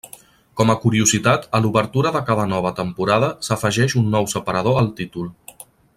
Com 0.59 0.71
a 0.73 0.75
curiositat, 0.85 1.43
a 1.57 1.59
l'obertura 1.65 2.13
de 2.15 2.21
cada 2.31 2.45
nova 2.53 2.71
temporada 2.81 3.29
s'afegeix 3.49 3.97
un 4.03 4.11
nou 4.17 4.31
separador 4.37 4.81
al 4.81 4.91
títol. 5.03 5.29